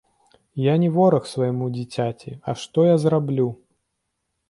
Я 0.63 0.73
не 0.83 0.89
вораг 0.95 1.27
свайму 1.33 1.69
дзіцяці, 1.77 2.35
а 2.47 2.59
што 2.65 2.89
я 2.93 2.99
зраблю? 3.07 3.49